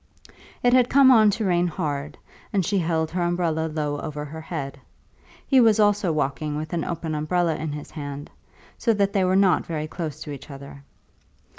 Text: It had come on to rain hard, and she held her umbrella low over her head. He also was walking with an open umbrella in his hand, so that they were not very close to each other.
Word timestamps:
It 0.63 0.73
had 0.73 0.89
come 0.89 1.11
on 1.11 1.29
to 1.29 1.45
rain 1.45 1.67
hard, 1.67 2.17
and 2.51 2.65
she 2.65 2.79
held 2.79 3.11
her 3.11 3.21
umbrella 3.21 3.67
low 3.71 3.99
over 4.01 4.25
her 4.25 4.41
head. 4.41 4.79
He 5.45 5.59
also 5.61 5.83
was 5.83 6.03
walking 6.17 6.57
with 6.57 6.73
an 6.73 6.83
open 6.83 7.13
umbrella 7.13 7.53
in 7.55 7.71
his 7.71 7.91
hand, 7.91 8.31
so 8.79 8.95
that 8.95 9.13
they 9.13 9.23
were 9.23 9.35
not 9.35 9.67
very 9.67 9.85
close 9.87 10.19
to 10.23 10.31
each 10.31 10.49
other. 10.49 10.81